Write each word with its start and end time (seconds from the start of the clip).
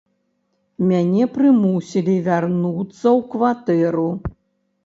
Мяне 0.91 1.27
прымусілі 1.35 2.15
вярнуцца 2.31 3.05
ў 3.17 3.19
кватэру. 3.35 4.09